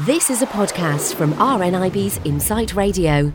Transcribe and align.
This 0.00 0.28
is 0.28 0.42
a 0.42 0.46
podcast 0.46 1.14
from 1.14 1.34
RNIB's 1.34 2.18
Insight 2.24 2.74
Radio. 2.74 3.32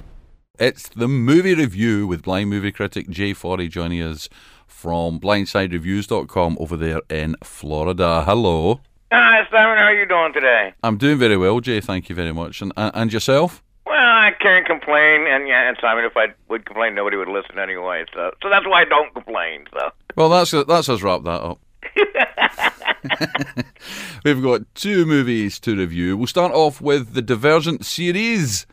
It's 0.59 0.89
the 0.89 1.07
movie 1.07 1.55
review 1.55 2.05
with 2.05 2.23
blind 2.23 2.49
movie 2.49 2.73
critic 2.73 3.09
Jay 3.09 3.31
Forry 3.31 3.69
joining 3.69 4.01
us 4.01 4.27
from 4.67 5.21
blindsidereviews.com 5.21 6.57
over 6.59 6.75
there 6.75 6.99
in 7.09 7.37
Florida. 7.41 8.25
Hello. 8.25 8.81
Hi, 9.09 9.47
Simon. 9.49 9.77
How 9.77 9.85
are 9.85 9.93
you 9.95 10.05
doing 10.05 10.33
today? 10.33 10.73
I'm 10.83 10.97
doing 10.97 11.17
very 11.17 11.37
well, 11.37 11.61
Jay. 11.61 11.79
Thank 11.79 12.09
you 12.09 12.15
very 12.15 12.33
much. 12.33 12.61
And, 12.61 12.73
and 12.75 13.13
yourself? 13.13 13.63
Well, 13.85 13.95
I 13.95 14.31
can't 14.37 14.65
complain, 14.65 15.27
and 15.27 15.47
yeah, 15.47 15.69
and 15.69 15.77
Simon, 15.79 16.03
if 16.03 16.17
I 16.17 16.27
would 16.49 16.65
complain, 16.65 16.93
nobody 16.93 17.15
would 17.15 17.29
listen 17.29 17.57
anyway. 17.57 18.03
So, 18.13 18.31
so 18.43 18.49
that's 18.49 18.67
why 18.67 18.81
I 18.81 18.85
don't 18.85 19.13
complain. 19.13 19.63
So. 19.71 19.91
Well, 20.17 20.27
that's 20.27 20.51
that's 20.51 20.89
us 20.89 21.01
wrap 21.01 21.23
that 21.23 21.41
up. 21.41 21.59
We've 24.25 24.41
got 24.41 24.61
two 24.75 25.05
movies 25.05 25.59
to 25.61 25.75
review. 25.75 26.17
We'll 26.17 26.27
start 26.27 26.51
off 26.53 26.81
with 26.81 27.13
the 27.13 27.21
Divergent 27.21 27.85
series. 27.85 28.65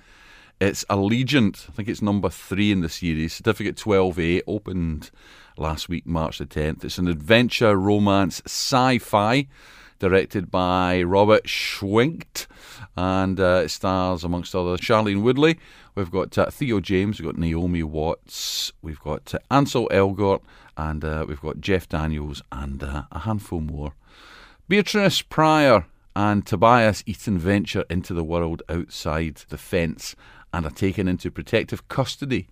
It's 0.60 0.84
Allegiant. 0.84 1.68
I 1.68 1.72
think 1.72 1.88
it's 1.88 2.02
number 2.02 2.28
three 2.30 2.72
in 2.72 2.80
the 2.80 2.88
series. 2.88 3.34
Certificate 3.34 3.76
12A 3.76 4.42
opened 4.46 5.10
last 5.56 5.88
week, 5.88 6.06
March 6.06 6.38
the 6.38 6.46
10th. 6.46 6.84
It's 6.84 6.98
an 6.98 7.08
adventure 7.08 7.76
romance 7.76 8.42
sci 8.46 8.98
fi 8.98 9.48
directed 9.98 10.50
by 10.50 11.02
Robert 11.02 11.44
Schwentke 11.44 12.46
and 12.96 13.38
uh, 13.38 13.62
it 13.64 13.68
stars, 13.68 14.24
amongst 14.24 14.54
others, 14.54 14.80
Shailene 14.80 15.22
Woodley. 15.22 15.58
We've 15.94 16.10
got 16.10 16.36
uh, 16.36 16.50
Theo 16.50 16.80
James, 16.80 17.18
we've 17.18 17.26
got 17.26 17.38
Naomi 17.38 17.82
Watts, 17.82 18.72
we've 18.82 19.00
got 19.00 19.34
uh, 19.34 19.38
Ansel 19.50 19.88
Elgort, 19.90 20.40
and 20.76 21.04
uh, 21.04 21.24
we've 21.28 21.40
got 21.40 21.60
Jeff 21.60 21.88
Daniels, 21.88 22.42
and 22.52 22.82
uh, 22.82 23.04
a 23.12 23.20
handful 23.20 23.60
more. 23.60 23.94
Beatrice 24.68 25.22
Prior 25.22 25.86
and 26.16 26.44
Tobias 26.44 27.04
Eaton 27.06 27.38
venture 27.38 27.84
into 27.88 28.12
the 28.12 28.24
world 28.24 28.64
outside 28.68 29.36
the 29.48 29.56
fence 29.56 30.16
and 30.52 30.66
are 30.66 30.72
taken 30.72 31.06
into 31.06 31.30
protective 31.30 31.86
custody 31.86 32.48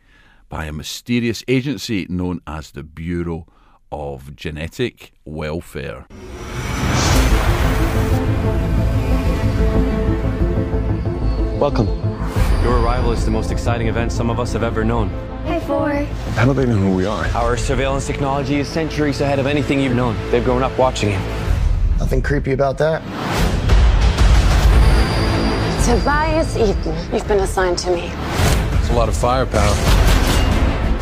by 0.48 0.66
a 0.66 0.72
mysterious 0.72 1.42
agency 1.48 2.06
known 2.08 2.40
as 2.46 2.70
the 2.70 2.84
Bureau 2.84 3.48
of 3.90 4.36
Genetic 4.36 5.12
Welfare. 5.24 6.06
Welcome. 11.58 11.88
Your 12.62 12.78
arrival 12.78 13.10
is 13.10 13.24
the 13.24 13.32
most 13.32 13.50
exciting 13.50 13.88
event 13.88 14.12
some 14.12 14.30
of 14.30 14.38
us 14.38 14.52
have 14.52 14.62
ever 14.62 14.84
known. 14.84 15.08
Hi, 15.46 15.58
Four. 15.58 16.04
How 16.36 16.44
do 16.44 16.52
they 16.52 16.64
know 16.64 16.76
who 16.76 16.94
we 16.94 17.06
are? 17.06 17.26
Our 17.34 17.56
surveillance 17.56 18.06
technology 18.06 18.60
is 18.60 18.68
centuries 18.68 19.20
ahead 19.20 19.40
of 19.40 19.46
anything 19.46 19.80
you've 19.80 19.96
known. 19.96 20.14
They've 20.30 20.44
grown 20.44 20.62
up 20.62 20.78
watching 20.78 21.10
you. 21.10 21.43
Nothing 22.04 22.20
creepy 22.20 22.52
about 22.52 22.76
that. 22.76 23.00
Tobias 25.86 26.54
Eaton, 26.54 26.94
you've 27.10 27.26
been 27.26 27.40
assigned 27.40 27.78
to 27.78 27.90
me. 27.90 28.10
It's 28.78 28.90
a 28.90 28.92
lot 28.92 29.08
of 29.08 29.16
firepower. 29.16 29.74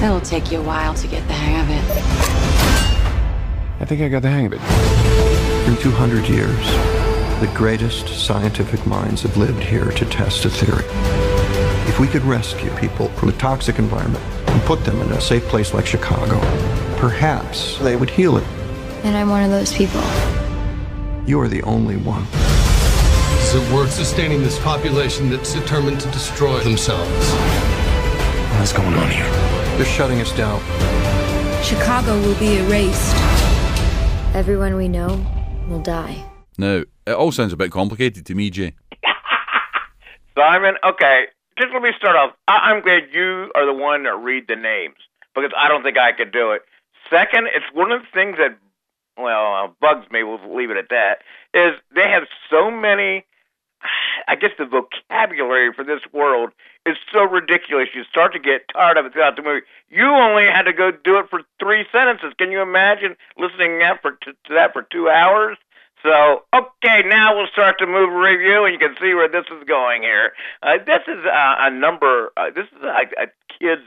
It'll 0.01 0.21
take 0.21 0.53
you 0.53 0.61
a 0.61 0.63
while 0.63 0.95
to 0.95 1.09
get 1.09 1.27
the 1.27 1.33
hang 1.33 1.61
of 1.61 1.69
it. 1.69 1.83
I 3.81 3.85
think 3.85 4.01
I 4.01 4.09
got 4.09 4.23
the 4.23 4.31
hang 4.31 4.47
of 4.47 4.53
it. 4.53 4.61
In 5.69 5.77
200 5.83 6.29
years, 6.29 6.67
the 7.41 7.51
greatest 7.53 8.07
scientific 8.25 8.87
minds 8.87 9.23
have 9.23 9.37
lived 9.37 9.65
here 9.65 9.91
to 9.91 10.05
test 10.05 10.45
a 10.45 10.51
theory. 10.51 10.85
If 11.89 11.99
we 11.99 12.07
could 12.07 12.23
rescue 12.23 12.71
people 12.77 13.09
from 13.09 13.31
a 13.31 13.33
toxic 13.33 13.81
environment 13.81 14.23
and 14.47 14.63
put 14.63 14.85
them 14.85 15.01
in 15.01 15.11
a 15.11 15.21
safe 15.21 15.43
place 15.47 15.75
like 15.75 15.85
Chicago, 15.85 16.39
perhaps 16.97 17.77
they 17.79 17.97
would 17.97 18.11
heal 18.11 18.37
it. 18.37 18.45
And 19.03 19.17
I'm 19.17 19.31
one 19.31 19.43
of 19.43 19.51
those 19.51 19.73
people. 19.73 20.01
You 21.27 21.41
are 21.41 21.49
the 21.49 21.63
only 21.63 21.97
one. 21.97 22.25
Is 23.43 23.55
it 23.55 23.73
worth 23.75 23.93
sustaining 23.93 24.43
this 24.43 24.59
population 24.59 25.31
that's 25.31 25.53
determined 25.55 26.01
to 26.01 26.11
destroy 26.11 26.59
themselves? 26.61 27.31
What's 28.59 28.73
going 28.73 28.93
on 28.95 29.11
here? 29.11 29.29
They're 29.77 29.85
shutting 29.85 30.21
us 30.21 30.33
down. 30.37 30.61
Chicago 31.63 32.19
will 32.21 32.39
be 32.39 32.57
erased. 32.59 33.15
Everyone 34.35 34.75
we 34.77 34.89
know 34.89 35.25
will 35.69 35.81
die. 35.81 36.25
Now, 36.59 36.83
it 37.07 37.13
all 37.13 37.33
sounds 37.33 37.53
a 37.53 37.57
bit 37.57 37.71
complicated 37.71 38.27
to 38.27 38.35
me, 38.35 38.51
Jay. 38.51 38.75
Simon, 40.37 40.75
okay, 40.85 41.27
just 41.59 41.73
let 41.73 41.83
me 41.83 41.91
start 41.97 42.17
off. 42.17 42.33
I- 42.49 42.71
I'm 42.73 42.83
glad 42.83 43.05
you 43.13 43.51
are 43.55 43.67
the 43.67 43.73
one 43.73 44.03
to 44.05 44.17
read 44.17 44.49
the 44.49 44.57
names 44.57 44.97
because 45.35 45.53
I 45.57 45.69
don't 45.69 45.83
think 45.83 45.99
I 45.99 46.13
could 46.13 46.33
do 46.33 46.53
it. 46.53 46.63
Second, 47.11 47.49
it's 47.55 47.67
one 47.75 47.93
of 47.93 48.01
the 48.03 48.09
things 48.13 48.37
that, 48.39 48.57
well, 49.17 49.55
uh, 49.55 49.69
bugs 49.81 50.11
me. 50.11 50.23
We'll 50.23 50.55
leave 50.55 50.71
it 50.71 50.77
at 50.77 50.89
that. 50.91 51.19
Is 51.55 51.75
they 51.95 52.09
have 52.09 52.25
so 52.51 52.71
many. 52.71 53.25
I 54.29 54.37
guess 54.37 54.53
the 54.57 54.65
vocabulary 54.65 55.73
for 55.73 55.85
this 55.85 56.01
world 56.13 56.51
is 56.87 56.97
so 57.13 57.25
ridiculous. 57.25 57.89
You 57.95 58.05
start 58.05 58.33
to 58.33 58.39
get 58.39 58.69
tired 58.73 58.97
of 58.97 59.07
it 59.07 59.13
throughout 59.13 59.35
the 59.35 59.43
movie. 59.43 59.67
You 59.91 60.07
only 60.07 60.45
had 60.45 60.63
to 60.63 60.73
go 60.73 60.93
do 60.93 61.19
it 61.19 61.29
for 61.29 61.43
three 61.59 61.85
sentences. 61.91 62.33
Can 62.39 62.53
you 62.53 62.63
imagine 62.63 63.17
listening 63.37 63.81
that 63.81 64.01
for 64.01 64.13
to, 64.23 64.33
to 64.33 64.55
that 64.55 64.73
for 64.73 64.83
two 64.83 65.09
hours? 65.09 65.59
So, 66.03 66.43
okay, 66.53 67.03
now 67.07 67.37
we'll 67.37 67.47
start 67.53 67.77
the 67.79 67.87
movie 67.87 68.13
review, 68.13 68.65
and 68.65 68.73
you 68.73 68.79
can 68.79 68.97
see 69.01 69.15
where 69.15 69.29
this 69.29 69.45
is 69.57 69.63
going 69.67 70.03
here. 70.03 70.33
Uh, 70.63 70.79
this 70.85 71.03
is 71.07 71.25
uh, 71.25 71.55
a 71.61 71.71
number. 71.71 72.33
Uh, 72.37 72.51
this 72.55 72.67
is 72.77 72.83
a, 72.83 73.23
a 73.23 73.27
kid's, 73.59 73.87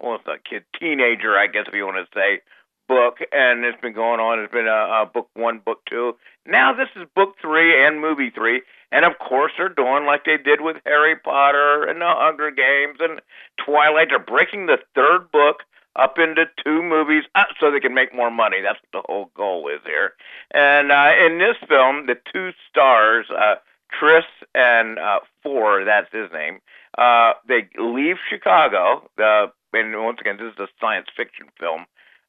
well, 0.00 0.16
it's 0.16 0.26
a 0.26 0.36
kid, 0.38 0.64
teenager, 0.78 1.36
I 1.36 1.46
guess, 1.46 1.64
if 1.66 1.74
you 1.74 1.86
want 1.86 1.96
to 1.96 2.18
say, 2.18 2.40
book, 2.88 3.18
and 3.32 3.64
it's 3.64 3.80
been 3.80 3.92
going 3.92 4.20
on. 4.20 4.40
It's 4.40 4.52
been 4.52 4.68
uh, 4.68 5.04
book 5.04 5.28
one, 5.34 5.60
book 5.64 5.80
two. 5.88 6.16
Now 6.46 6.72
this 6.72 6.88
is 6.96 7.08
book 7.14 7.36
three 7.40 7.84
and 7.84 8.00
movie 8.00 8.30
three, 8.30 8.62
and 8.92 9.04
of 9.04 9.18
course 9.18 9.52
they're 9.56 9.68
doing 9.68 10.06
like 10.06 10.24
they 10.24 10.36
did 10.36 10.60
with 10.60 10.76
Harry 10.84 11.16
Potter 11.16 11.84
and 11.84 12.00
the 12.00 12.06
Hunger 12.06 12.50
Games 12.50 12.98
and 13.00 13.20
Twilight. 13.64 14.08
They're 14.10 14.18
breaking 14.18 14.66
the 14.66 14.78
third 14.94 15.30
book 15.32 15.62
up 15.96 16.18
into 16.18 16.44
two 16.62 16.82
movies 16.82 17.24
uh, 17.34 17.44
so 17.58 17.70
they 17.70 17.80
can 17.80 17.94
make 17.94 18.14
more 18.14 18.30
money. 18.30 18.60
That's 18.62 18.78
what 18.90 19.02
the 19.02 19.12
whole 19.12 19.30
goal 19.34 19.68
is 19.68 19.80
here. 19.84 20.12
And 20.52 20.92
uh, 20.92 21.12
in 21.18 21.38
this 21.38 21.56
film, 21.68 22.06
the 22.06 22.16
two 22.32 22.50
stars, 22.68 23.26
uh, 23.30 23.56
Tris 23.98 24.24
and 24.54 24.98
uh, 24.98 25.20
Four, 25.42 25.84
that's 25.84 26.12
his 26.12 26.30
name, 26.32 26.60
uh, 26.98 27.32
they 27.48 27.68
leave 27.78 28.16
Chicago. 28.28 29.08
Uh, 29.18 29.48
and 29.72 29.94
once 30.02 30.18
again, 30.20 30.38
this 30.38 30.52
is 30.52 30.58
a 30.58 30.68
science 30.80 31.08
fiction 31.16 31.46
film. 31.58 31.84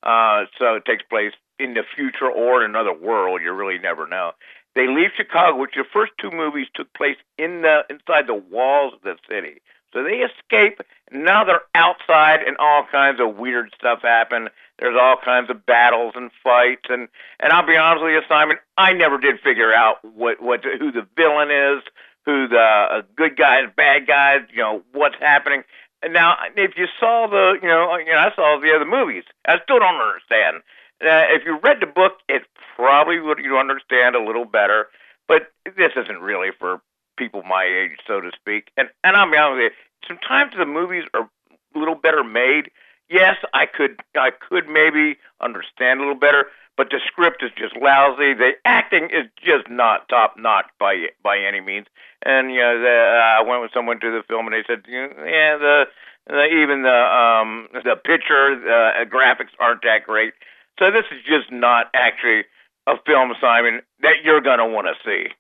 Uh, 0.07 0.45
so 0.57 0.75
it 0.75 0.85
takes 0.85 1.03
place 1.03 1.34
in 1.59 1.73
the 1.73 1.84
future 1.95 2.31
or 2.31 2.63
in 2.63 2.72
another 2.72 2.94
world. 2.94 3.41
You 3.44 3.51
really 3.51 3.78
never 3.78 4.07
know. 4.07 4.31
They 4.73 4.88
leave 4.88 5.09
Chicago, 5.18 5.57
which 5.57 5.73
the 5.75 5.84
first 5.91 6.13
two 6.19 6.31
movies 6.31 6.68
took 6.73 6.91
place 6.94 7.18
in 7.38 7.62
the 7.62 7.81
inside 7.90 8.28
the 8.28 8.35
walls 8.35 8.94
of 8.94 9.01
the 9.01 9.16
city. 9.29 9.62
So 9.94 10.03
they 10.03 10.23
escape. 10.23 10.79
Now 11.12 11.44
they're 11.44 11.62
outside, 11.73 12.41
and 12.45 12.56
all 12.57 12.85
kinds 12.91 13.19
of 13.19 13.38
weird 13.38 13.73
stuff 13.78 14.00
happen. 14.03 14.50
There's 14.79 14.97
all 15.00 15.16
kinds 15.23 15.50
of 15.50 15.66
battles 15.66 16.13
and 16.16 16.29
fights, 16.44 16.85
and 16.89 17.07
and 17.39 17.51
I'll 17.51 17.66
be 17.66 17.75
honest 17.75 18.03
with 18.03 18.13
you, 18.13 18.22
Simon, 18.29 18.57
I 18.78 18.94
never 18.94 19.18
did 19.18 19.39
figure 19.39 19.74
out 19.74 19.97
what 20.03 20.41
what 20.41 20.63
who 20.63 20.91
the 20.91 21.07
villain 21.16 21.50
is, 21.50 21.84
who 22.25 22.47
the 22.47 22.59
uh, 22.59 23.01
good 23.16 23.35
guys, 23.35 23.63
bad 23.75 24.06
guys, 24.06 24.41
you 24.51 24.62
know, 24.62 24.84
what's 24.94 25.16
happening. 25.19 25.63
And 26.03 26.13
now, 26.13 26.35
if 26.56 26.78
you 26.78 26.85
saw 27.00 27.28
the, 27.28 27.58
you 27.62 27.68
know, 27.68 27.96
you 27.97 28.12
know, 28.12 28.19
I 28.19 28.30
saw 28.35 28.59
the 28.62 28.74
other 28.75 28.85
movies. 28.85 29.24
I 29.47 29.58
still 29.63 29.80
don't 29.80 30.00
understand. 30.00 30.62
Uh, 31.02 31.34
if 31.34 31.44
you 31.46 31.58
read 31.62 31.78
the 31.80 31.88
book, 31.88 32.19
it 32.30 32.44
probably 32.75 33.19
would 33.19 33.40
you 33.40 33.58
understand 33.58 34.16
a 34.16 34.24
little 34.24 34.46
better. 34.46 34.88
But 35.28 35.52
this 35.66 35.91
isn't 35.96 36.22
really 36.22 36.50
for 36.57 36.81
people 37.18 37.44
my 37.44 37.66
age, 37.66 37.97
so 38.06 38.22
to 38.22 38.31
speak. 38.36 38.69
And 38.78 38.90
and 39.03 39.18
I'll 39.18 39.30
be 39.30 39.38
honest 39.38 39.57
with 39.57 39.72
you, 39.72 40.07
sometimes 40.07 40.53
the 40.57 40.66
movies 40.66 41.03
are 41.13 41.30
a 41.75 41.80
little 41.80 41.96
better 41.96 42.24
made. 42.24 42.72
Yes, 43.09 43.35
I 43.53 43.66
could 43.66 44.00
I 44.16 44.31
could 44.31 44.68
maybe 44.68 45.18
understand 45.41 46.00
a 46.00 46.03
little 46.03 46.19
better, 46.19 46.47
but 46.75 46.90
the 46.90 47.00
script 47.07 47.41
is 47.44 47.51
just 47.57 47.75
lousy. 47.78 48.34
The 48.34 48.51
acting 48.66 49.06
is 49.06 49.25
just 49.44 49.69
not 49.69 50.09
top 50.09 50.35
notch 50.38 50.68
by 50.79 51.07
by 51.23 51.38
any 51.40 51.62
means. 51.62 51.88
And 52.23 52.51
you 52.51 52.59
know, 52.59 52.80
the, 52.80 52.88
uh, 52.88 53.39
I 53.39 53.48
went 53.48 53.62
with 53.62 53.71
someone 53.74 54.00
to 54.00 54.12
the 54.12 54.24
film, 54.27 54.48
and 54.48 54.54
they 54.54 54.63
said, 54.68 54.83
yeah, 54.88 55.57
the, 55.57 55.86
the 56.27 56.45
even 56.45 56.83
the 56.83 56.89
um 56.89 57.68
the 57.74 57.95
picture, 57.95 58.59
the 58.59 59.01
uh, 59.01 59.06
graphics 59.06 59.56
aren't 59.59 59.83
that 59.83 60.04
great. 60.06 60.33
So 60.80 60.92
this 60.92 61.06
is 61.12 61.24
just 61.25 61.51
not 61.51 61.88
actually 61.94 62.44
a 62.88 62.95
film, 63.06 63.33
Simon, 63.39 63.81
that 64.01 64.24
you're 64.24 64.42
gonna 64.42 64.68
want 64.68 64.88
to 64.88 64.94
see. 65.04 65.31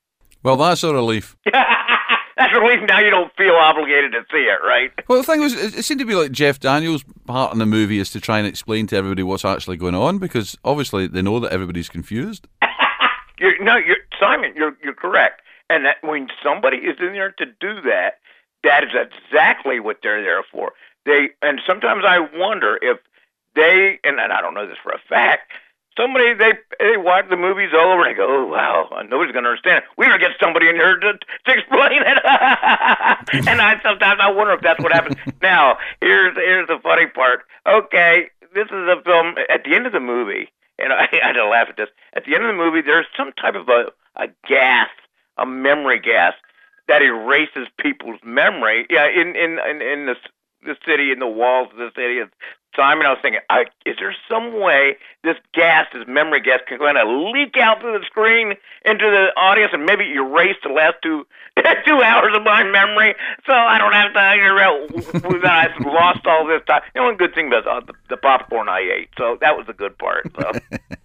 Well, 0.43 0.55
that's 0.55 0.83
a 0.83 0.93
relief. 0.93 1.35
That's 2.37 2.53
a 2.55 2.59
relief. 2.59 2.87
Now 2.87 2.99
you 2.99 3.09
don't 3.09 3.35
feel 3.35 3.55
obligated 3.55 4.11
to 4.11 4.23
see 4.31 4.43
it, 4.43 4.59
right? 4.63 4.91
Well, 5.07 5.17
the 5.17 5.23
thing 5.23 5.39
was, 5.41 5.55
it 5.55 5.79
it 5.79 5.83
seemed 5.83 5.99
to 6.01 6.05
be 6.05 6.13
like 6.13 6.31
Jeff 6.31 6.59
Daniels' 6.59 7.03
part 7.27 7.53
in 7.53 7.59
the 7.59 7.65
movie 7.65 7.99
is 7.99 8.09
to 8.11 8.19
try 8.19 8.39
and 8.39 8.47
explain 8.47 8.87
to 8.87 8.95
everybody 8.95 9.21
what's 9.23 9.45
actually 9.45 9.77
going 9.77 9.95
on 9.95 10.17
because 10.17 10.57
obviously 10.63 11.07
they 11.07 11.21
know 11.21 11.39
that 11.39 11.51
everybody's 11.51 11.89
confused. 11.89 12.47
You're, 13.39 13.61
no, 13.63 13.75
you're 13.77 13.97
Simon. 14.19 14.53
You're 14.55 14.75
you're 14.83 14.95
correct. 14.95 15.41
And 15.69 15.85
that 15.85 15.97
when 16.01 16.27
somebody 16.43 16.77
is 16.77 16.97
in 16.99 17.13
there 17.13 17.31
to 17.33 17.45
do 17.45 17.81
that, 17.81 18.17
that 18.63 18.83
is 18.83 18.89
exactly 18.95 19.79
what 19.79 19.97
they're 20.01 20.23
there 20.23 20.43
for. 20.51 20.71
They 21.05 21.29
and 21.43 21.61
sometimes 21.67 22.03
I 22.07 22.17
wonder 22.33 22.79
if 22.81 22.97
they 23.53 23.99
and 24.03 24.19
I 24.19 24.41
don't 24.41 24.55
know 24.55 24.65
this 24.65 24.77
for 24.81 24.91
a 24.91 24.97
fact. 25.07 25.51
somebody 25.95 26.33
they 26.33 26.53
they 26.79 26.97
watch 26.97 27.25
the 27.29 27.37
movies 27.37 27.69
all 27.73 27.91
over 27.93 28.03
and 28.05 28.11
they 28.11 28.17
go, 28.17 28.25
oh 28.27 28.45
wow, 28.47 28.89
nobody's 29.07 29.33
gonna 29.33 29.49
understand. 29.49 29.83
it. 29.83 29.83
We 29.97 30.07
gotta 30.07 30.17
get 30.17 30.31
somebody 30.39 30.67
in 30.69 30.75
here 30.75 30.97
to 30.97 31.13
to 31.13 31.51
explain 31.53 32.01
it. 32.01 32.17
and 33.33 33.61
I 33.61 33.81
sometimes 33.81 34.19
I 34.21 34.31
wonder 34.31 34.53
if 34.53 34.61
that's 34.61 34.81
what 34.81 34.93
happens. 34.93 35.17
now 35.41 35.77
here's 36.01 36.35
here's 36.35 36.67
the 36.67 36.79
funny 36.81 37.07
part. 37.07 37.41
Okay, 37.67 38.29
this 38.53 38.65
is 38.65 38.87
a 38.87 39.01
film. 39.03 39.35
At 39.49 39.63
the 39.63 39.75
end 39.75 39.85
of 39.85 39.91
the 39.91 39.99
movie, 39.99 40.49
and 40.79 40.93
I, 40.93 41.07
I 41.23 41.27
had 41.27 41.33
to 41.33 41.47
laugh 41.47 41.67
at 41.69 41.77
this. 41.77 41.89
At 42.13 42.25
the 42.25 42.35
end 42.35 42.43
of 42.43 42.49
the 42.49 42.57
movie, 42.57 42.81
there's 42.81 43.05
some 43.17 43.31
type 43.33 43.55
of 43.55 43.67
a 43.69 43.91
a 44.15 44.27
gas, 44.47 44.89
a 45.37 45.45
memory 45.45 45.99
gas 45.99 46.33
that 46.87 47.01
erases 47.01 47.67
people's 47.77 48.19
memory. 48.23 48.85
Yeah, 48.89 49.07
in 49.07 49.35
in 49.35 49.59
in, 49.59 49.81
in 49.81 50.05
the 50.05 50.15
the 50.67 50.77
city, 50.85 51.11
in 51.11 51.19
the 51.19 51.27
walls 51.27 51.69
of 51.71 51.77
the 51.77 51.89
city. 51.95 52.19
And 52.19 52.29
I 52.77 53.09
was 53.09 53.17
thinking, 53.23 53.41
I, 53.49 53.65
is 53.87 53.95
there 53.99 54.15
some 54.29 54.61
way 54.61 54.97
this 55.23 55.35
gas, 55.53 55.87
this 55.91 56.03
memory 56.07 56.41
gas, 56.41 56.59
can 56.67 56.77
kind 56.77 56.97
of 56.97 57.07
leak 57.33 57.57
out 57.57 57.81
through 57.81 57.97
the 57.97 58.05
screen 58.05 58.53
into 58.85 59.05
the 59.09 59.33
audience 59.35 59.71
and 59.73 59.83
maybe 59.85 60.05
erase 60.13 60.57
the 60.61 60.69
last 60.69 60.95
two 61.01 61.25
two 61.87 62.01
hours 62.03 62.35
of 62.35 62.43
my 62.43 62.63
memory, 62.63 63.15
so 63.47 63.53
I 63.53 63.79
don't 63.79 63.93
have 63.93 64.13
to 64.13 64.19
figure 64.31 64.59
out 64.59 65.43
I 65.43 65.69
lost 65.79 66.27
all 66.27 66.45
this 66.45 66.61
time. 66.67 66.81
The 66.93 66.99
only 66.99 67.15
good 67.15 67.33
thing 67.33 67.51
uh, 67.51 67.79
the, 67.79 67.93
the 68.09 68.17
popcorn 68.17 68.69
I 68.69 68.79
ate, 68.79 69.09
so 69.17 69.37
that 69.41 69.57
was 69.57 69.65
the 69.65 69.73
good 69.73 69.97
part. 69.97 70.31
So. 70.39 70.51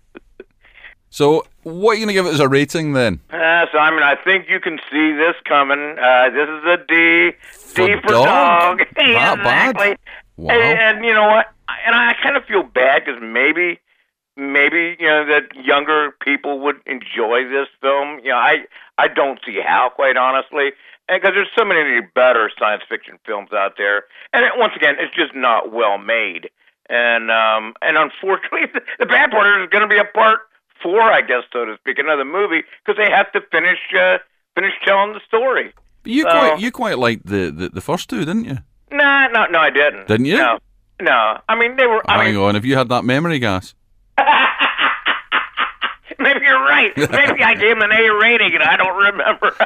So, 1.12 1.44
what 1.62 1.90
are 1.90 1.94
you 1.96 2.06
going 2.06 2.08
to 2.08 2.14
give 2.14 2.24
it 2.24 2.32
as 2.32 2.40
a 2.40 2.48
rating 2.48 2.94
then? 2.94 3.20
Uh, 3.30 3.66
Simon, 3.70 3.76
I 3.76 3.90
mean 3.90 4.02
I 4.02 4.16
think 4.24 4.48
you 4.48 4.58
can 4.58 4.78
see 4.90 5.12
this 5.12 5.34
coming. 5.44 5.98
Uh, 5.98 6.30
this 6.30 6.48
is 6.48 6.64
a 6.64 6.78
D. 6.88 7.36
For 7.52 7.86
D 7.86 8.00
for 8.00 8.08
dog? 8.08 8.78
dog. 8.78 8.78
Not 8.96 9.44
bad. 9.44 9.70
exactly. 9.76 9.96
Wow. 10.38 10.54
And, 10.54 10.78
and 10.80 11.04
you 11.04 11.12
know 11.12 11.28
what? 11.28 11.52
And 11.84 11.94
I 11.94 12.14
kind 12.22 12.34
of 12.34 12.46
feel 12.46 12.62
bad 12.62 13.04
because 13.04 13.20
maybe, 13.20 13.78
maybe 14.38 14.96
you 14.98 15.06
know 15.06 15.26
that 15.26 15.54
younger 15.54 16.12
people 16.22 16.60
would 16.60 16.76
enjoy 16.86 17.44
this 17.44 17.68
film. 17.82 18.20
You 18.24 18.30
know, 18.30 18.38
I 18.38 18.64
I 18.96 19.08
don't 19.08 19.38
see 19.44 19.60
how, 19.60 19.90
quite 19.94 20.16
honestly, 20.16 20.70
because 21.08 21.32
there's 21.34 21.52
so 21.54 21.66
many 21.66 22.00
better 22.14 22.50
science 22.58 22.84
fiction 22.88 23.18
films 23.26 23.52
out 23.52 23.74
there. 23.76 24.04
And 24.32 24.46
it, 24.46 24.52
once 24.56 24.72
again, 24.74 24.96
it's 24.98 25.14
just 25.14 25.34
not 25.34 25.72
well 25.72 25.98
made. 25.98 26.48
And 26.88 27.30
um, 27.30 27.74
and 27.82 27.98
unfortunately, 27.98 28.80
the 28.98 29.04
bad 29.04 29.30
part 29.30 29.60
is 29.60 29.68
going 29.68 29.86
to 29.86 29.94
be 29.94 29.98
a 29.98 30.04
part 30.04 30.40
four, 30.82 31.00
I 31.00 31.20
guess, 31.20 31.44
so 31.52 31.64
to 31.64 31.76
speak, 31.78 31.98
another 31.98 32.24
movie 32.24 32.62
because 32.84 33.02
they 33.02 33.10
have 33.10 33.30
to 33.32 33.40
finish 33.50 33.78
uh, 33.98 34.18
finish 34.54 34.72
telling 34.84 35.12
the 35.12 35.20
story. 35.26 35.72
But 36.02 36.12
you 36.12 36.22
So- 36.22 36.30
quite 36.30 36.60
you 36.60 36.70
quite 36.72 36.98
liked 36.98 37.26
the, 37.26 37.50
the, 37.50 37.68
the 37.68 37.80
first 37.80 38.08
two, 38.10 38.20
didn't 38.24 38.44
you? 38.44 38.58
Nah, 38.90 39.28
no, 39.28 39.46
no, 39.46 39.58
I 39.58 39.70
didn't. 39.70 40.06
Didn't 40.08 40.26
you? 40.26 40.36
No, 40.36 40.58
no. 41.00 41.38
I 41.48 41.54
mean, 41.58 41.76
they 41.76 41.86
were. 41.86 42.02
I 42.10 42.24
Hang 42.24 42.34
mean, 42.34 42.42
on, 42.42 42.54
have 42.54 42.64
you 42.66 42.76
had 42.76 42.88
that 42.90 43.04
memory 43.04 43.38
gas? 43.38 43.74
maybe 46.18 46.40
you're 46.44 46.60
right. 46.62 46.92
Maybe 46.96 47.42
I 47.42 47.54
gave 47.54 47.76
him 47.76 47.82
an 47.82 47.92
A 47.92 48.10
rating 48.20 48.54
and 48.54 48.62
I 48.62 48.76
don't 48.76 48.96
remember. 48.96 49.56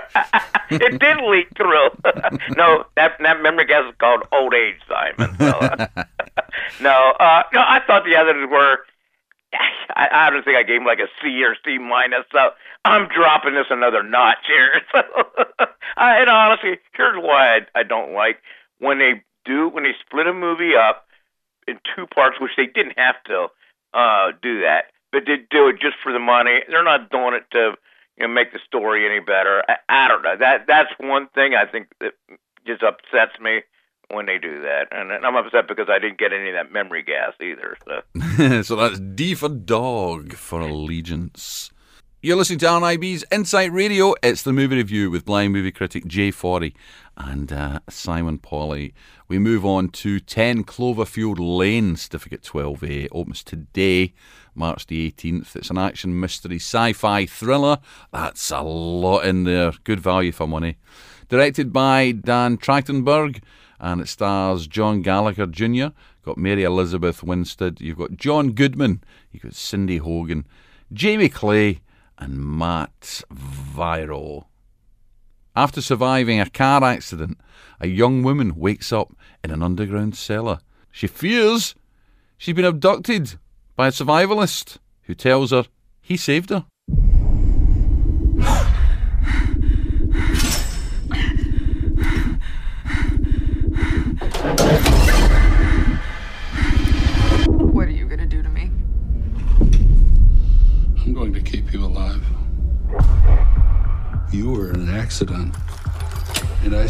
it 0.71 0.99
did 1.01 1.17
leak 1.29 1.49
through. 1.57 1.89
no, 2.57 2.85
that 2.97 3.17
that 3.21 3.43
memory 3.43 3.67
gas 3.67 3.85
is 3.89 3.95
called 3.99 4.23
old 4.33 4.55
age, 4.55 4.77
Simon. 4.89 5.37
So, 5.39 5.47
uh, 5.47 5.87
no, 6.81 7.13
uh, 7.19 7.43
no, 7.53 7.61
I 7.61 7.81
thought 7.87 8.05
the 8.05 8.17
others 8.17 8.49
were. 8.51 8.79
I, 9.97 10.09
I 10.13 10.31
don't 10.31 10.45
think 10.45 10.57
I 10.57 10.63
gave 10.63 10.81
him 10.81 10.87
like 10.87 10.99
a 10.99 11.09
C 11.23 11.43
or 11.45 11.57
C 11.65 11.79
minus. 11.79 12.25
So 12.33 12.51
I'm 12.85 13.09
dropping 13.09 13.55
this 13.55 13.67
another 13.71 14.03
notch 14.03 14.47
here. 14.47 14.83
So, 14.93 15.03
uh, 15.59 15.67
and 15.97 16.29
honestly, 16.29 16.79
here's 16.93 17.17
why 17.23 17.57
I, 17.57 17.81
I 17.81 17.83
don't 17.83 18.13
like 18.13 18.39
when 18.79 18.99
they 18.99 19.23
do 19.45 19.69
when 19.69 19.85
they 19.85 19.93
split 20.05 20.27
a 20.27 20.33
movie 20.33 20.75
up 20.75 21.07
in 21.67 21.79
two 21.95 22.07
parts, 22.07 22.41
which 22.41 22.53
they 22.57 22.67
didn't 22.67 22.99
have 22.99 23.17
to 23.25 23.49
uh, 23.95 24.33
do 24.43 24.61
that, 24.61 24.87
but 25.13 25.23
they 25.27 25.37
do 25.51 25.69
it 25.69 25.81
just 25.81 25.97
for 26.03 26.13
the 26.13 26.19
money. 26.19 26.61
They're 26.69 26.85
not 26.85 27.11
doing 27.11 27.35
it 27.35 27.45
to 27.53 27.73
you 28.19 28.27
know 28.27 28.33
make 28.33 28.53
the 28.53 28.61
story 28.67 29.07
any 29.07 29.21
better. 29.21 29.63
I, 29.69 29.77
I 29.89 30.09
don't 30.09 30.23
know. 30.23 30.37
That 30.39 30.67
that's 30.67 30.91
one 30.99 31.29
thing 31.35 31.55
I 31.55 31.67
think 31.67 31.89
that 32.01 32.13
just 32.67 32.83
upsets 32.83 33.39
me 33.41 33.63
when 34.11 34.27
they 34.27 34.39
do 34.39 34.61
that, 34.63 34.87
and, 34.93 35.13
I'm 35.13 35.37
upset 35.37 35.69
because 35.69 35.89
I 35.89 35.99
didn't 35.99 36.19
get 36.19 36.33
any 36.33 36.51
of 36.51 36.55
that 36.55 36.73
memory 36.73 37.03
gas 37.03 37.33
either. 37.41 37.77
So. 37.85 38.63
so 38.63 38.77
that's 38.77 39.01
D 39.01 39.35
for 39.35 39.49
dog 39.49 40.35
for 40.35 40.61
Allegiant. 40.61 41.71
You're 42.23 42.37
listening 42.37 42.59
to 42.61 42.67
RNIB's 42.67 43.25
Insight 43.31 43.71
Radio. 43.73 44.15
It's 44.23 44.43
the 44.43 44.53
movie 44.53 44.77
review 44.77 45.11
with 45.11 45.25
blind 45.25 45.53
movie 45.53 45.71
critic 45.71 46.07
Jay 46.07 46.31
Forry 46.31 46.75
and 47.17 47.53
uh, 47.53 47.81
Simon 47.89 48.39
Polly. 48.39 48.95
We 49.29 49.39
move 49.39 49.65
on 49.65 49.91
to 49.91 50.19
10 50.19 50.65
Cloverfield 50.65 51.37
Lane, 51.39 51.95
Certificate 51.95 52.43
12A. 52.43 53.09
Opens 53.13 53.45
today, 53.45 54.15
March 54.55 54.87
the 54.87 55.11
18th. 55.11 55.55
It's 55.57 55.71
an 55.71 55.79
action 55.79 56.19
mystery 56.19 56.57
sci 56.57 56.95
fi 56.95 57.27
thriller. 57.27 57.79
That's 58.13 58.51
a 58.51 58.63
lot 58.63 59.25
in 59.25 59.45
there. 59.45 59.73
Good 59.85 60.01
value 60.01 60.33
for 60.33 60.47
money. 60.49 60.79
Directed 61.29 61.73
by 61.73 62.13
Dan 62.13 62.57
Trachtenberg, 62.57 63.43
and 63.81 64.01
it 64.01 64.09
stars 64.09 64.67
John 64.67 65.03
Gallagher 65.03 65.47
Jr., 65.47 65.89
got 66.25 66.39
Mary 66.39 66.63
Elizabeth 66.63 67.23
Winstead, 67.23 67.81
you've 67.81 67.99
got 67.99 68.17
John 68.17 68.53
Goodman, 68.53 69.03
you've 69.33 69.43
got 69.43 69.55
Cindy 69.55 69.97
Hogan, 69.97 70.47
Jamie 70.93 71.29
Clay, 71.29 71.81
and 72.19 72.39
Matt 72.39 73.23
Viro. 73.31 74.47
After 75.55 75.81
surviving 75.81 76.41
a 76.41 76.49
car 76.49 76.85
accident, 76.85 77.39
a 77.81 77.89
young 77.89 78.23
woman 78.23 78.55
wakes 78.57 78.93
up 78.93 79.13
in 79.43 79.51
an 79.51 79.63
underground 79.63 80.17
cellar. 80.17 80.61
She 80.91 81.07
fears 81.07 81.75
she's 82.39 82.55
been 82.55 82.65
abducted 82.65 83.39
by 83.75 83.89
a 83.89 83.91
survivalist 83.93 84.79
who 85.03 85.15
tells 85.15 85.51
her 85.51 85.65
he 86.01 86.17
saved 86.17 86.51
her. 86.51 86.67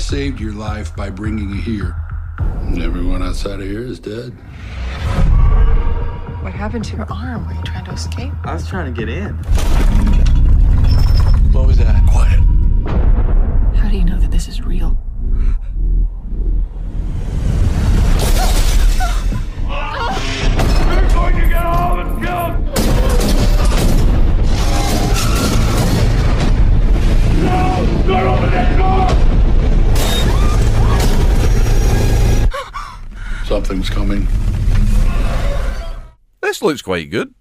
Saved 0.06 0.38
your 0.38 0.52
life 0.52 0.94
by 0.94 1.10
bringing 1.10 1.50
you 1.50 1.60
here. 1.60 1.96
And 2.38 2.80
everyone 2.80 3.24
outside 3.24 3.58
of 3.58 3.66
here 3.66 3.82
is 3.82 3.98
dead. 3.98 4.30
What 6.44 6.52
happened 6.52 6.84
to 6.84 6.96
your 6.96 7.12
arm? 7.12 7.44
Were 7.44 7.54
you 7.54 7.62
trying 7.64 7.86
to 7.86 7.90
escape? 7.90 8.32
I 8.44 8.54
was 8.54 8.68
trying 8.68 8.94
to 8.94 8.96
get 8.96 9.08
in. 9.08 9.36
Something's 34.06 34.28
coming. 34.28 35.66
This 36.40 36.62
looks 36.62 36.82
quite 36.82 37.10
good. 37.10 37.34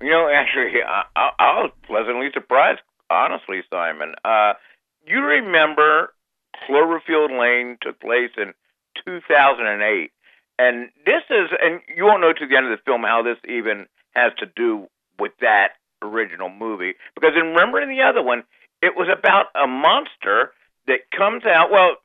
You 0.00 0.10
know, 0.10 0.28
actually, 0.32 0.80
I, 0.86 1.02
I, 1.16 1.30
I 1.38 1.60
was 1.62 1.72
pleasantly 1.86 2.28
surprised, 2.32 2.80
honestly, 3.10 3.62
Simon. 3.70 4.14
Uh, 4.24 4.54
you 5.06 5.20
remember 5.20 6.14
Cloverfield 6.68 7.38
Lane 7.38 7.76
took 7.80 8.00
place 8.00 8.30
in 8.36 8.52
2008. 9.04 10.10
And 10.58 10.90
this 11.04 11.22
is, 11.30 11.50
and 11.60 11.80
you 11.96 12.04
won't 12.04 12.20
know 12.20 12.32
to 12.32 12.46
the 12.46 12.56
end 12.56 12.66
of 12.66 12.78
the 12.78 12.82
film 12.84 13.02
how 13.02 13.22
this 13.22 13.38
even 13.48 13.86
has 14.14 14.32
to 14.38 14.46
do 14.54 14.86
with 15.18 15.32
that 15.40 15.70
original 16.02 16.50
movie. 16.50 16.94
Because 17.14 17.32
in 17.34 17.48
remembering 17.48 17.88
the 17.88 18.02
other 18.02 18.22
one, 18.22 18.44
it 18.80 18.94
was 18.96 19.08
about 19.10 19.46
a 19.54 19.66
monster 19.66 20.52
that 20.86 21.10
comes 21.16 21.44
out. 21.46 21.70
Well, 21.70 21.96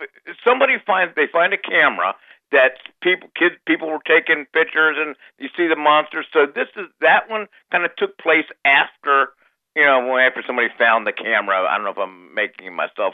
somebody 0.48 0.74
finds, 0.86 1.14
they 1.16 1.28
find 1.32 1.54
a 1.54 1.58
camera 1.58 2.16
that 2.52 2.78
people 3.02 3.30
kids 3.36 3.56
people 3.66 3.90
were 3.90 4.00
taking 4.06 4.46
pictures 4.54 4.96
and 5.00 5.16
you 5.38 5.50
see 5.56 5.68
the 5.68 5.76
monster 5.76 6.24
so 6.32 6.46
this 6.46 6.68
is 6.76 6.88
that 7.02 7.30
one 7.30 7.48
kind 7.72 7.84
of 7.84 7.96
took 7.98 8.18
place 8.18 8.46
after 8.64 9.30
you 9.78 9.86
know 9.86 10.18
after 10.18 10.44
somebody 10.46 10.68
found 10.78 11.06
the 11.08 11.14
camera. 11.14 11.62
I 11.70 11.76
don't 11.78 11.86
know 11.86 11.92
if 11.92 11.98
i'm 11.98 12.34
making 12.34 12.76
myself 12.76 13.14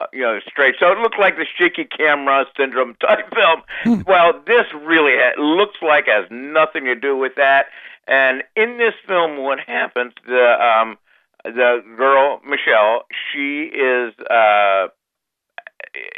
uh, 0.00 0.06
you 0.12 0.22
know 0.22 0.40
straight. 0.46 0.74
So 0.80 0.90
it 0.90 0.98
looked 0.98 1.18
like 1.18 1.36
the 1.36 1.46
shaky 1.56 1.84
camera 1.84 2.44
syndrome 2.58 2.96
type 3.00 3.32
film. 3.32 4.02
Well 4.06 4.42
this 4.46 4.66
really 4.74 5.14
ha- 5.16 5.40
looks 5.40 5.78
like 5.80 6.06
has 6.06 6.26
nothing 6.30 6.84
to 6.86 6.96
do 6.96 7.16
with 7.16 7.36
that. 7.36 7.66
And 8.08 8.42
in 8.56 8.76
this 8.78 8.94
film 9.06 9.38
what 9.38 9.60
happens 9.60 10.12
the 10.26 10.58
um 10.60 10.98
the 11.44 11.84
girl 11.96 12.40
michelle 12.44 13.04
she 13.32 13.70
is 13.72 14.12
uh 14.28 14.88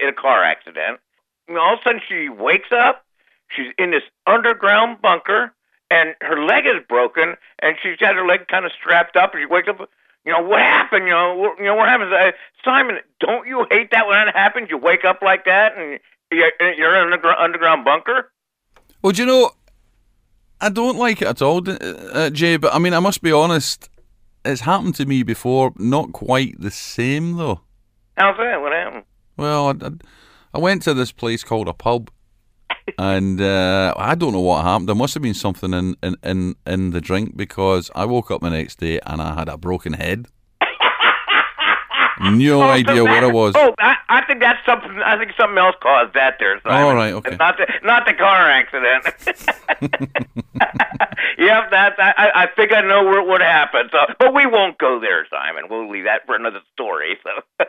in 0.01 0.09
a 0.09 0.13
car 0.13 0.43
accident 0.43 1.01
and 1.49 1.59
all 1.59 1.75
of 1.75 1.81
a 1.81 1.83
sudden 1.83 2.01
she 2.09 2.29
wakes 2.29 2.71
up. 2.73 3.05
She's 3.49 3.73
in 3.79 3.91
this 3.91 4.03
underground 4.27 5.01
bunker, 5.01 5.53
and 5.91 6.15
her 6.21 6.45
leg 6.45 6.67
is 6.67 6.83
broken, 6.89 7.37
and 7.61 7.77
she's 7.83 7.97
got 7.97 8.17
her 8.17 8.27
leg 8.27 8.49
kind 8.49 8.65
of 8.65 8.73
strapped 8.73 9.17
up, 9.17 9.35
and 9.35 9.43
she 9.43 9.47
wakes 9.47 9.69
up. 9.69 9.89
You 10.25 10.33
know 10.33 10.43
what 10.43 10.61
happened? 10.61 11.05
You 11.07 11.13
know, 11.13 11.35
what, 11.37 11.59
you 11.59 11.67
know 11.67 11.77
what 11.77 11.89
happens? 11.89 12.13
Uh, 12.13 12.33
Simon, 12.65 12.97
don't 13.21 13.47
you 13.47 13.65
hate 13.71 13.93
that 13.93 14.09
when 14.09 14.17
that 14.17 14.35
happens? 14.35 14.69
You 14.69 14.79
wake 14.79 15.05
up 15.05 15.23
like 15.23 15.45
that, 15.45 15.77
and 15.79 16.01
you're, 16.33 16.51
you're 16.77 16.97
in 16.97 17.13
an 17.13 17.19
undergr- 17.19 17.41
underground 17.41 17.85
bunker. 17.85 18.33
Well, 19.03 19.13
do 19.13 19.23
you 19.23 19.27
know, 19.27 19.53
I 20.61 20.69
don't 20.69 20.97
like 20.97 21.23
it 21.23 21.29
at 21.29 21.43
all, 21.43 21.63
uh, 21.69 22.31
Jay. 22.31 22.57
But 22.57 22.75
I 22.75 22.79
mean, 22.79 22.95
I 22.95 22.99
must 22.99 23.23
be 23.23 23.31
honest. 23.31 23.89
It's 24.45 24.63
happened 24.63 24.95
to 24.97 25.07
me 25.07 25.23
before. 25.23 25.73
Not 25.77 26.13
quite 26.13 26.61
the 26.61 26.71
same 26.71 27.37
though. 27.37 27.61
How's 28.17 28.37
that? 28.39 28.61
What 28.61 28.73
happened? 28.73 29.05
Well, 29.37 29.69
I, 29.69 29.87
I, 29.87 29.91
I 30.57 30.59
went 30.59 30.81
to 30.85 30.95
this 30.95 31.13
place 31.13 31.45
called 31.45 31.69
a 31.69 31.75
pub, 31.75 32.11
and 32.99 33.39
uh, 33.43 33.93
I 33.95 34.15
don't 34.15 34.33
know 34.33 34.41
what 34.41 34.65
happened. 34.65 34.89
There 34.89 34.95
must 34.97 35.13
have 35.13 35.23
been 35.23 35.35
something 35.35 35.75
in, 35.75 35.97
in, 36.03 36.17
in, 36.23 36.55
in 36.67 36.91
the 36.93 37.01
drink 37.03 37.37
because 37.37 37.91
I 37.95 38.07
woke 38.07 38.31
up 38.31 38.41
the 38.41 38.49
next 38.49 38.77
day 38.79 38.99
and 39.05 39.21
I 39.21 39.35
had 39.35 39.51
a 39.51 39.59
broken 39.59 39.93
head. 39.93 40.29
No 42.23 42.63
Oh, 42.63 42.69
so 42.69 42.71
idea 42.71 43.05
where 43.05 43.19
I 43.19 43.21
that- 43.21 43.35
was. 43.35 43.53
Oh, 43.55 43.75
I, 43.79 43.97
I 44.09 44.25
think 44.25 44.41
that's 44.41 44.65
something. 44.65 44.99
I 45.05 45.19
think 45.19 45.33
something 45.39 45.59
else 45.59 45.77
caused 45.83 46.15
that 46.15 46.37
there. 46.41 46.59
Simon. 46.63 46.83
All 46.83 46.95
right, 46.95 47.13
okay. 47.13 47.37
Not 47.37 47.59
the 47.59 47.67
not 47.85 48.07
the 48.07 48.15
car 48.15 48.51
accident. 48.51 49.05
yep, 51.39 51.71
that 51.71 51.93
I, 51.99 52.15
I 52.17 52.43
I 52.45 52.47
think 52.57 52.73
I 52.73 52.81
know 52.81 53.05
where 53.05 53.23
what 53.23 53.43
happened. 53.43 53.91
So, 53.93 53.99
but 54.19 54.33
we 54.33 54.47
won't 54.47 54.79
go 54.79 54.99
there, 54.99 55.27
Simon. 55.31 55.65
We'll 55.69 55.91
leave 55.91 56.05
that 56.05 56.25
for 56.25 56.35
another 56.35 56.61
story. 56.73 57.19
So. 57.23 57.65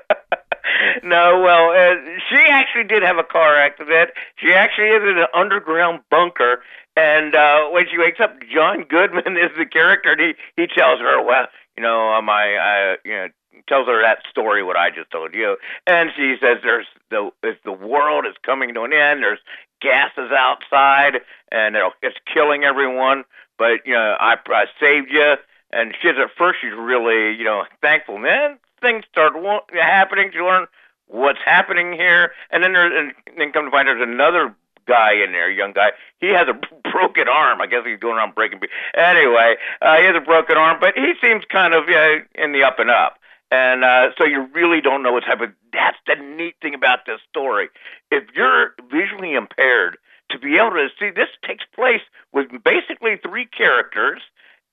no, 1.04 1.40
well, 1.40 1.72
uh, 1.72 1.96
she 2.30 2.38
actually 2.50 2.84
did 2.84 3.04
have 3.04 3.18
a 3.18 3.24
car 3.24 3.56
accident. 3.56 4.12
She 4.38 4.54
actually 4.54 4.90
is 4.90 5.04
in 5.04 5.18
an 5.18 5.28
underground 5.34 6.02
bunker. 6.10 6.62
And 6.96 7.36
uh, 7.36 7.68
when 7.70 7.86
she 7.90 7.98
wakes 7.98 8.20
up, 8.20 8.36
John 8.54 8.84
Goodman 8.84 9.38
is 9.38 9.52
the 9.58 9.66
character, 9.66 10.12
and 10.12 10.22
he 10.22 10.34
he 10.56 10.68
tells 10.68 11.00
her, 11.00 11.24
"Well, 11.24 11.48
you 11.76 11.84
know, 11.84 12.14
um, 12.14 12.30
I, 12.30 12.56
I, 12.56 12.96
you 13.06 13.12
know." 13.12 13.28
tells 13.68 13.88
her 13.88 14.02
that 14.02 14.20
story 14.30 14.64
what 14.64 14.78
I 14.78 14.92
just 14.92 15.10
told 15.12 15.34
you, 15.34 15.58
and 15.88 16.12
she 16.16 16.36
says 16.40 16.60
there's 16.64 16.86
the 17.10 17.32
if 17.44 17.62
the 17.64 17.72
world 17.72 18.26
is 18.26 18.36
coming 18.44 18.74
to 18.76 18.84
an 18.84 18.94
end, 18.94 19.24
there's 19.24 19.40
gases 19.82 20.32
outside, 20.32 21.22
and 21.52 21.76
it's 22.02 22.18
killing 22.32 22.64
everyone. 22.64 23.26
But 23.58 23.86
you 23.86 23.94
know, 23.94 24.16
I, 24.20 24.36
I 24.48 24.66
saved 24.80 25.12
you, 25.12 25.36
and 25.74 25.94
she's 26.02 26.12
at 26.12 26.30
first 26.38 26.60
she's 26.62 26.72
really 26.78 27.36
you 27.36 27.44
know 27.44 27.64
thankful. 27.82 28.22
Then 28.22 28.60
things 28.82 29.04
start 29.12 29.34
happening. 29.74 30.32
She 30.34 30.40
learn 30.40 30.68
what's 31.08 31.40
happening 31.46 31.94
here, 31.94 32.32
and 32.52 32.64
then 32.64 32.74
there's 32.74 32.94
and 32.96 33.38
then 33.38 33.52
come 33.52 33.66
to 33.66 33.72
find 33.72 33.88
there's 33.88 34.02
another 34.02 34.56
guy 34.88 35.14
in 35.14 35.32
there, 35.32 35.52
young 35.52 35.74
guy. 35.74 35.92
He 36.20 36.28
has 36.28 36.48
a 36.48 36.54
broken 36.92 37.28
arm. 37.28 37.62
I 37.62 37.68
guess 37.68 37.84
he's 37.86 38.00
going 38.00 38.18
around 38.18 38.36
breaking. 38.36 38.60
Anyway, 38.96 39.56
uh, 39.82 39.98
he 39.98 40.06
has 40.06 40.16
a 40.16 40.22
broken 40.22 40.58
arm, 40.58 40.78
but 40.80 40.96
he 40.96 41.14
seems 41.22 41.44
kind 41.50 41.74
of 41.74 41.84
uh, 41.88 42.24
in 42.36 42.54
the 42.54 42.64
up 42.64 42.80
and 42.80 42.90
up. 42.90 43.20
And 43.50 43.86
uh, 43.86 44.10
so 44.18 44.26
you 44.26 44.48
really 44.54 44.82
don't 44.82 45.04
know 45.04 45.14
what's 45.14 45.26
happening. 45.26 45.54
That's 45.72 45.98
the 46.06 46.16
neat 46.16 46.56
thing 46.62 46.74
about 46.74 47.06
this 47.06 47.20
story. 47.30 47.70
If 48.12 48.26
you're 48.36 48.74
visually 48.92 49.36
impaired, 49.36 49.98
to 50.30 50.40
be 50.40 50.58
able 50.58 50.72
to 50.72 50.90
see 51.00 51.10
this 51.10 51.30
takes 51.46 51.64
place 51.74 52.02
with 52.34 52.48
basically 52.64 53.18
three 53.18 53.46
characters, 53.46 54.22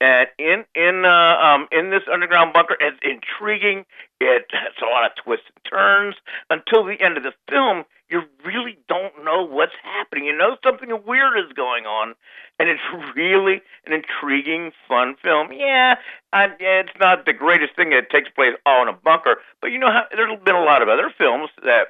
and 0.01 0.27
in 0.39 0.65
in 0.75 1.05
uh, 1.05 1.37
um, 1.41 1.69
in 1.71 1.91
this 1.91 2.03
underground 2.15 2.53
bunker, 2.53 2.77
it's 2.81 2.99
intriguing. 3.03 3.85
It 4.21 4.47
has 4.53 4.73
a 4.81 4.87
lot 4.87 5.05
of 5.05 5.13
twists 5.23 5.47
and 5.55 5.71
turns 5.71 6.15
until 6.49 6.85
the 6.85 7.01
end 7.01 7.17
of 7.17 7.23
the 7.23 7.33
film. 7.51 7.85
You 8.09 8.23
really 8.45 8.79
don't 8.89 9.25
know 9.25 9.45
what's 9.45 9.75
happening. 9.83 10.27
You 10.27 10.37
know 10.37 10.57
something 10.63 10.91
weird 11.07 11.39
is 11.39 11.53
going 11.55 11.85
on, 11.85 12.15
and 12.59 12.69
it's 12.69 12.81
really 13.17 13.61
an 13.87 13.93
intriguing, 13.93 14.73
fun 14.89 15.17
film. 15.23 15.53
Yeah, 15.53 15.97
I, 16.33 16.49
it's 16.59 16.97
not 17.01 17.27
the 17.27 17.33
greatest 17.33 17.77
thing 17.77 17.91
that 17.91 18.11
takes 18.11 18.31
place 18.31 18.55
all 18.65 18.83
in 18.83 18.89
a 18.89 18.93
bunker, 18.93 19.37
but 19.61 19.73
you 19.73 19.79
know 19.79 19.91
how 19.91 20.05
there's 20.15 20.39
been 20.45 20.55
a 20.55 20.65
lot 20.65 20.83
of 20.83 20.89
other 20.89 21.13
films 21.17 21.51
that 21.65 21.89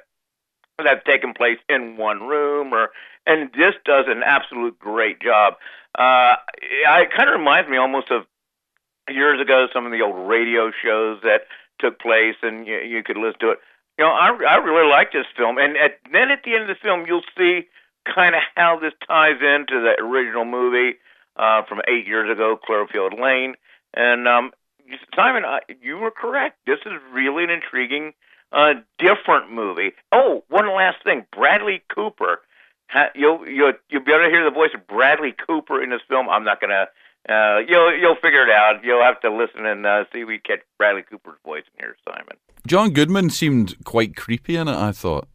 that 0.77 0.87
have 0.87 1.03
taken 1.05 1.33
place 1.33 1.59
in 1.69 1.97
one 1.97 2.23
room, 2.23 2.73
or 2.73 2.89
and 3.25 3.49
this 3.53 3.75
does 3.85 4.05
an 4.07 4.23
absolute 4.23 4.77
great 4.79 5.21
job. 5.21 5.55
Uh, 5.97 6.35
it 6.61 7.11
kind 7.15 7.29
of 7.29 7.39
reminds 7.39 7.69
me 7.69 7.77
almost 7.77 8.11
of 8.11 8.25
years 9.09 9.39
ago 9.39 9.67
some 9.73 9.85
of 9.85 9.91
the 9.91 10.01
old 10.01 10.27
radio 10.27 10.71
shows 10.71 11.19
that 11.23 11.41
took 11.79 11.99
place, 11.99 12.35
and 12.41 12.67
you, 12.67 12.77
you 12.79 13.03
could 13.03 13.17
listen 13.17 13.39
to 13.41 13.51
it. 13.51 13.59
You 13.97 14.05
know, 14.05 14.11
I 14.11 14.29
I 14.47 14.55
really 14.57 14.89
like 14.89 15.11
this 15.11 15.25
film, 15.37 15.57
and 15.57 15.77
at, 15.77 15.99
then 16.11 16.31
at 16.31 16.43
the 16.43 16.53
end 16.53 16.63
of 16.63 16.67
the 16.67 16.81
film, 16.81 17.05
you'll 17.07 17.21
see 17.37 17.67
kind 18.05 18.35
of 18.35 18.41
how 18.55 18.77
this 18.79 18.93
ties 19.07 19.41
into 19.41 19.81
the 19.81 19.95
original 20.01 20.45
movie 20.45 20.97
uh, 21.37 21.63
from 21.63 21.81
eight 21.87 22.05
years 22.07 22.29
ago, 22.29 22.59
Cloverfield 22.67 23.19
Lane. 23.19 23.55
And 23.93 24.27
um, 24.27 24.51
Simon, 25.15 25.45
I, 25.45 25.59
you 25.81 25.97
were 25.97 26.11
correct. 26.11 26.59
This 26.65 26.79
is 26.85 26.93
really 27.11 27.43
an 27.43 27.49
intriguing, 27.49 28.13
uh, 28.51 28.75
different 28.99 29.51
movie. 29.51 29.93
Oh, 30.11 30.43
one 30.49 30.67
last 30.73 31.03
thing, 31.03 31.25
Bradley 31.31 31.81
Cooper. 31.93 32.41
Ha, 32.89 33.09
you'll 33.15 33.47
you'll 33.47 33.73
you'll 33.89 34.03
be 34.03 34.11
able 34.11 34.25
to 34.25 34.29
hear 34.29 34.43
the 34.43 34.51
voice 34.51 34.69
of 34.75 34.85
Bradley 34.85 35.33
Cooper 35.47 35.81
in 35.81 35.89
this 35.89 36.01
film. 36.07 36.29
I'm 36.29 36.43
not 36.43 36.61
gonna. 36.61 36.85
Uh, 37.27 37.59
you'll 37.67 37.97
you'll 37.97 38.15
figure 38.15 38.43
it 38.43 38.51
out. 38.51 38.83
You'll 38.83 39.03
have 39.03 39.19
to 39.21 39.35
listen 39.35 39.65
and 39.65 39.85
uh, 39.85 40.05
see 40.13 40.21
if 40.21 40.27
we 40.27 40.37
catch 40.37 40.59
Bradley 40.77 41.01
Cooper's 41.01 41.39
voice 41.43 41.63
in 41.73 41.85
here, 41.85 41.97
Simon. 42.07 42.37
John 42.67 42.91
Goodman 42.91 43.29
seemed 43.31 43.83
quite 43.83 44.15
creepy 44.15 44.55
in 44.55 44.67
it. 44.67 44.75
I 44.75 44.91
thought. 44.91 45.27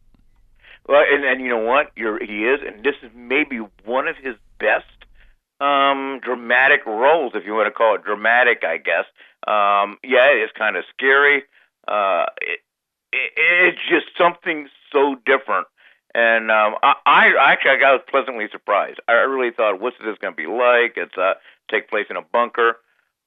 Well, 0.87 1.03
and 1.11 1.25
and 1.25 1.41
you 1.41 1.49
know 1.49 1.59
what? 1.59 1.91
You're, 1.95 2.23
he 2.23 2.45
is, 2.45 2.61
and 2.65 2.83
this 2.83 2.95
is 3.03 3.11
maybe 3.15 3.59
one 3.85 4.07
of 4.07 4.15
his 4.15 4.35
best 4.59 4.85
um, 5.59 6.19
dramatic 6.23 6.85
roles, 6.85 7.33
if 7.35 7.45
you 7.45 7.53
want 7.53 7.67
to 7.67 7.71
call 7.71 7.95
it 7.95 8.03
dramatic. 8.03 8.63
I 8.63 8.77
guess. 8.77 9.05
Um, 9.47 9.97
yeah, 10.03 10.27
it's 10.31 10.53
kind 10.57 10.77
of 10.77 10.85
scary. 10.95 11.43
Uh, 11.87 12.25
it, 12.41 12.59
it, 13.11 13.31
it's 13.35 13.81
just 13.89 14.05
something 14.17 14.69
so 14.91 15.15
different. 15.25 15.67
And 16.13 16.51
um, 16.51 16.75
I, 16.83 16.95
I 17.05 17.51
actually 17.53 17.83
I 17.83 17.93
was 17.93 18.01
pleasantly 18.09 18.47
surprised. 18.51 18.99
I 19.07 19.13
really 19.13 19.51
thought, 19.51 19.79
what's 19.79 19.97
this 19.99 20.17
going 20.19 20.33
to 20.33 20.37
be 20.37 20.47
like? 20.47 20.93
It's 20.97 21.17
uh, 21.17 21.35
take 21.69 21.89
place 21.89 22.07
in 22.09 22.17
a 22.17 22.21
bunker, 22.21 22.77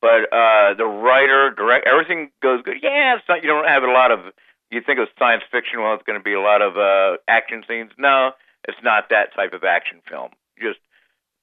but 0.02 0.30
uh, 0.32 0.74
the 0.74 0.84
writer, 0.84 1.50
direct, 1.50 1.86
everything 1.86 2.30
goes 2.42 2.60
good. 2.62 2.76
Yeah, 2.82 3.16
it's 3.16 3.24
not, 3.28 3.42
you 3.42 3.48
don't 3.48 3.66
have 3.66 3.82
a 3.82 3.90
lot 3.90 4.10
of 4.10 4.32
you 4.70 4.80
think 4.80 4.98
of 4.98 5.08
science 5.18 5.44
fiction, 5.50 5.80
well, 5.80 5.94
it's 5.94 6.02
going 6.02 6.18
to 6.18 6.22
be 6.22 6.34
a 6.34 6.40
lot 6.40 6.60
of 6.60 6.76
uh, 6.76 7.18
action 7.28 7.62
scenes. 7.68 7.92
No, 7.96 8.32
it's 8.66 8.78
not 8.82 9.08
that 9.10 9.34
type 9.34 9.52
of 9.52 9.64
action 9.64 10.00
film. 10.08 10.30
Just 10.60 10.80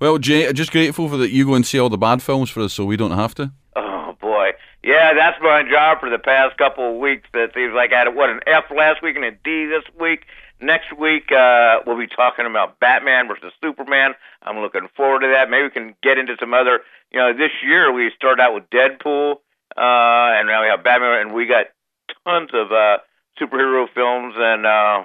Well, 0.00 0.18
Jay, 0.18 0.48
I'm 0.48 0.54
just 0.54 0.72
grateful 0.72 1.08
for 1.08 1.16
that 1.18 1.30
you 1.30 1.46
go 1.46 1.54
and 1.54 1.66
see 1.66 1.78
all 1.78 1.88
the 1.88 1.96
bad 1.96 2.22
films 2.22 2.50
for 2.50 2.62
us 2.62 2.72
so 2.72 2.84
we 2.84 2.96
don't 2.96 3.12
have 3.12 3.34
to. 3.36 3.52
Oh 3.76 4.16
boy, 4.20 4.50
yeah, 4.82 5.14
that's 5.14 5.38
my 5.40 5.62
job 5.62 6.00
for 6.00 6.10
the 6.10 6.18
past 6.18 6.58
couple 6.58 6.94
of 6.94 7.00
weeks. 7.00 7.28
That 7.32 7.54
seems 7.54 7.74
like 7.74 7.92
I 7.92 8.00
had 8.00 8.14
what 8.14 8.28
an 8.28 8.40
F 8.46 8.64
last 8.74 9.02
week 9.02 9.16
and 9.16 9.24
a 9.24 9.30
D 9.30 9.66
this 9.66 9.84
week. 9.98 10.24
Next 10.60 10.96
week, 10.98 11.30
uh, 11.30 11.80
we'll 11.86 11.98
be 11.98 12.06
talking 12.06 12.46
about 12.46 12.80
Batman 12.80 13.28
versus 13.28 13.52
Superman. 13.62 14.14
I'm 14.42 14.58
looking 14.58 14.88
forward 14.96 15.20
to 15.20 15.28
that. 15.28 15.50
Maybe 15.50 15.64
we 15.64 15.70
can 15.70 15.94
get 16.02 16.18
into 16.18 16.36
some 16.40 16.54
other. 16.54 16.80
You 17.12 17.20
know, 17.20 17.32
this 17.32 17.50
year 17.64 17.92
we 17.92 18.10
started 18.16 18.42
out 18.42 18.54
with 18.54 18.68
Deadpool, 18.70 19.34
uh, 19.76 20.38
and 20.38 20.48
now 20.48 20.62
we 20.62 20.68
have 20.68 20.82
Batman, 20.82 21.20
and 21.20 21.34
we 21.34 21.46
got 21.46 21.66
tons 22.24 22.50
of 22.52 22.72
uh, 22.72 22.98
superhero 23.40 23.86
films, 23.94 24.34
and 24.36 24.66
uh, 24.66 25.04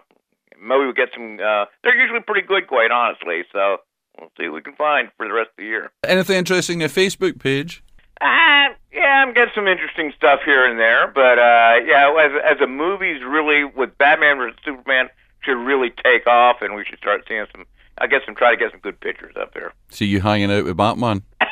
maybe 0.62 0.86
we'll 0.86 0.94
get 0.94 1.10
some. 1.13 1.39
Uh, 1.39 1.66
they're 1.84 2.00
usually 2.00 2.22
pretty 2.22 2.46
good, 2.46 2.68
quite 2.68 2.92
honestly. 2.92 3.44
So 3.51 3.78
we'll 4.20 4.32
see 4.39 4.48
what 4.48 4.56
we 4.56 4.62
can 4.62 4.75
find 4.75 5.10
for 5.18 5.28
the 5.28 5.34
rest 5.34 5.50
of 5.51 5.58
the 5.58 5.63
year. 5.63 5.92
Anything 6.04 6.38
interesting 6.38 6.75
in 6.75 6.82
your 6.82 6.89
Facebook 6.89 7.39
page? 7.39 7.84
Uh, 8.22 8.75
yeah, 8.92 9.24
I'm 9.25 9.34
getting 9.34 9.54
some 9.56 9.68
interesting 9.68 10.12
stuff 10.16 10.42
here 10.44 10.66
and 10.70 10.80
there, 10.80 11.08
but 11.08 11.39
uh, 11.39 11.75
yeah, 11.86 12.13
as 12.20 12.56
as 12.56 12.62
a 12.62 12.68
movie's 12.68 13.22
really 13.24 13.63
with 13.63 13.98
Batman 13.98 14.38
versus 14.38 14.60
Superman 14.66 15.10
should 15.42 15.58
really 15.58 15.92
take 16.04 16.28
off, 16.28 16.58
and 16.62 16.75
we 16.75 16.84
should 16.86 17.00
start 17.00 17.24
seeing 17.28 17.46
some. 17.51 17.66
I 18.01 18.08
guess 18.08 18.22
I'm 18.28 18.36
trying 18.36 18.58
to 18.58 18.63
get 18.63 18.72
some 18.72 18.80
good 18.80 19.00
pictures 19.01 19.36
up 19.39 19.54
there. 19.54 19.74
See 19.89 20.06
you 20.06 20.22
hanging 20.22 20.51
out 20.51 20.63
with 20.63 20.78
Batman. 20.78 21.24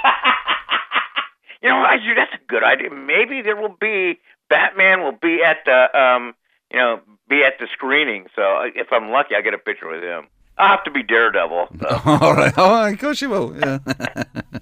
You 1.62 1.70
know, 1.70 1.78
I, 1.78 1.98
that's 2.16 2.34
a 2.34 2.46
good 2.48 2.64
idea. 2.64 2.90
Maybe 2.92 3.42
there 3.42 3.56
will 3.56 3.76
be 3.80 4.20
Batman 4.50 5.04
will 5.04 5.18
be 5.22 5.42
at 5.44 5.58
the 5.66 6.00
um, 6.00 6.34
you 6.72 6.80
know, 6.80 7.00
be 7.30 7.44
at 7.44 7.54
the 7.60 7.68
screening. 7.72 8.28
So 8.36 8.62
if 8.76 8.88
I'm 8.92 9.10
lucky, 9.10 9.36
I 9.36 9.42
get 9.42 9.54
a 9.54 9.58
picture 9.58 9.88
with 9.88 10.04
him. 10.04 10.28
I'll 10.58 10.70
have 10.70 10.84
to 10.86 10.92
be 10.92 11.04
Daredevil. 11.04 11.68
So. 11.80 12.02
All 12.06 12.34
right. 12.34 12.54
Oh, 12.58 12.92
of 12.92 13.00
course 13.00 13.22
you 13.22 13.30
will. 13.30 13.56
Yeah. 13.58 13.78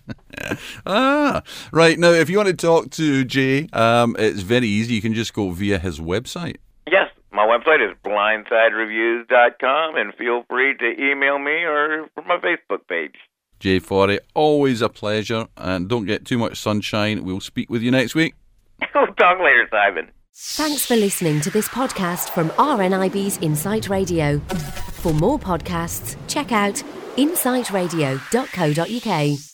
ah, 0.85 1.41
right. 1.71 1.97
Now, 1.97 2.11
if 2.11 2.29
you 2.29 2.37
want 2.37 2.49
to 2.49 2.53
talk 2.53 2.89
to 2.91 3.23
Jay, 3.23 3.69
um, 3.71 4.15
it's 4.19 4.41
very 4.41 4.67
easy. 4.67 4.95
You 4.95 5.01
can 5.01 5.13
just 5.13 5.33
go 5.33 5.51
via 5.51 5.79
his 5.79 5.99
website. 5.99 6.57
Yes, 6.91 7.09
my 7.31 7.45
website 7.45 7.81
is 7.87 7.95
blindsidereviews.com, 8.03 9.95
and 9.95 10.13
feel 10.15 10.43
free 10.49 10.75
to 10.77 11.11
email 11.11 11.39
me 11.39 11.63
or 11.63 12.09
from 12.13 12.27
my 12.27 12.37
Facebook 12.37 12.87
page. 12.89 13.15
Jay 13.59 13.79
Forry, 13.79 14.19
always 14.33 14.81
a 14.81 14.89
pleasure. 14.89 15.47
And 15.55 15.87
don't 15.87 16.05
get 16.05 16.25
too 16.25 16.37
much 16.37 16.57
sunshine. 16.59 17.23
We'll 17.23 17.39
speak 17.39 17.69
with 17.69 17.81
you 17.81 17.91
next 17.91 18.15
week. 18.15 18.35
we'll 18.95 19.07
talk 19.07 19.39
later, 19.39 19.67
Simon. 19.71 20.11
Thanks 20.37 20.85
for 20.85 20.97
listening 20.97 21.39
to 21.41 21.49
this 21.49 21.69
podcast 21.69 22.29
from 22.31 22.49
RNIB's 22.51 23.37
Insight 23.41 23.87
Radio. 23.87 24.39
For 24.39 25.13
more 25.13 25.39
podcasts, 25.39 26.17
check 26.27 26.51
out 26.51 26.83
insightradio.co.uk. 27.15 29.51